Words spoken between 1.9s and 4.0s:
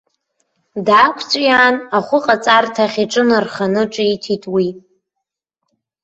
ахәыҟаҵарҭахь иҿы нарханы